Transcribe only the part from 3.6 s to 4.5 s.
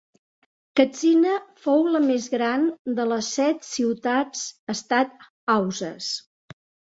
ciutats